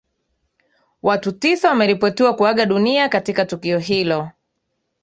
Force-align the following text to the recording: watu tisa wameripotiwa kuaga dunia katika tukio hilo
watu 1.03 1.31
tisa 1.31 1.69
wameripotiwa 1.69 2.35
kuaga 2.35 2.65
dunia 2.65 3.09
katika 3.09 3.45
tukio 3.45 3.79
hilo 3.79 4.29